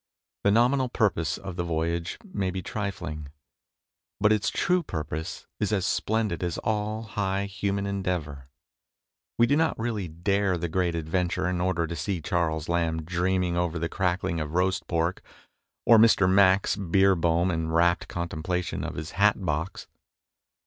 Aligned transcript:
The 0.43 0.49
nominal 0.49 0.89
purpose 0.89 1.37
of 1.37 1.57
the 1.57 1.63
voyage 1.63 2.17
may 2.25 2.49
be 2.49 2.63
trifling; 2.63 3.27
but 4.19 4.31
its 4.33 4.49
true 4.49 4.81
pur 4.81 5.03
pose 5.03 5.45
is 5.59 5.71
as 5.71 5.85
splendid 5.85 6.41
as 6.43 6.57
all 6.57 7.03
high 7.03 7.45
human 7.45 7.85
en 7.85 8.01
deavour. 8.01 8.45
We 9.37 9.45
do 9.45 9.55
not 9.55 9.77
really 9.77 10.07
dare 10.07 10.57
the 10.57 10.69
great 10.69 10.95
adventure 10.95 11.47
in 11.47 11.61
order 11.61 11.85
to 11.85 11.95
see 11.95 12.19
Charles 12.19 12.67
Lamb 12.67 13.03
dreaming 13.03 13.55
over 13.55 13.77
the 13.77 13.89
crackling 13.89 14.39
of 14.39 14.55
roast 14.55 14.87
pork, 14.87 15.21
or 15.85 15.99
Mr. 15.99 16.27
Max 16.27 16.75
Beerbohm 16.75 17.51
in 17.51 17.71
rapt 17.71 18.07
contemplation 18.07 18.83
of 18.83 18.95
his 18.95 19.11
hat 19.11 19.45
box. 19.45 19.85